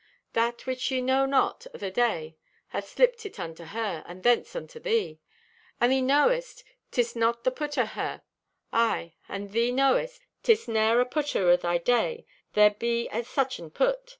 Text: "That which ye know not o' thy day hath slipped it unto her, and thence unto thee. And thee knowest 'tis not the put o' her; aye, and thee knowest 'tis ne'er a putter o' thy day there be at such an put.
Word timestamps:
"That 0.33 0.65
which 0.65 0.89
ye 0.89 0.99
know 0.99 1.27
not 1.27 1.67
o' 1.75 1.77
thy 1.77 1.91
day 1.91 2.35
hath 2.69 2.87
slipped 2.89 3.23
it 3.27 3.39
unto 3.39 3.65
her, 3.65 4.03
and 4.07 4.23
thence 4.23 4.55
unto 4.55 4.79
thee. 4.79 5.19
And 5.79 5.91
thee 5.91 6.01
knowest 6.01 6.63
'tis 6.89 7.15
not 7.15 7.43
the 7.43 7.51
put 7.51 7.77
o' 7.77 7.85
her; 7.85 8.23
aye, 8.73 9.13
and 9.29 9.51
thee 9.51 9.71
knowest 9.71 10.25
'tis 10.41 10.67
ne'er 10.67 10.99
a 11.01 11.05
putter 11.05 11.47
o' 11.49 11.55
thy 11.55 11.77
day 11.77 12.25
there 12.53 12.71
be 12.71 13.09
at 13.09 13.27
such 13.27 13.59
an 13.59 13.69
put. 13.69 14.09